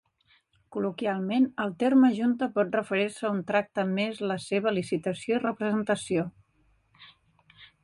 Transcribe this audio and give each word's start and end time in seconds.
Col·loquialment, 0.75 1.43
el 1.65 1.75
terme 1.83 2.09
"junta" 2.19 2.47
pot 2.55 2.77
referir-se 2.79 3.29
a 3.29 3.31
un 3.35 3.45
tracte 3.53 3.87
més 3.99 4.23
la 4.33 4.39
seva 4.47 4.75
licitació 4.79 5.37
i 5.39 5.45
representació. 5.45 6.27